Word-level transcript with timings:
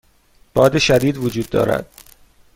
باد 0.53 0.77
شدید 0.77 1.17
وجود 1.17 1.49
دارد. 1.49 1.85